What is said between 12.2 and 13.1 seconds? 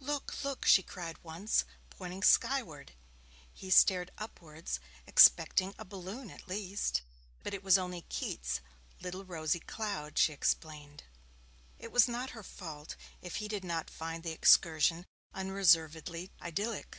her fault